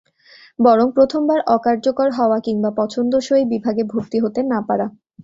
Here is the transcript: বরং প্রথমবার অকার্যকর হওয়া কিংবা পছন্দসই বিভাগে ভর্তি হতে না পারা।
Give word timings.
বরং 0.59 0.87
প্রথমবার 0.91 1.39
অকার্যকর 1.47 2.07
হওয়া 2.11 2.37
কিংবা 2.39 2.69
পছন্দসই 2.79 3.43
বিভাগে 3.51 3.83
ভর্তি 3.91 4.17
হতে 4.19 4.39
না 4.51 4.59
পারা। 4.67 4.85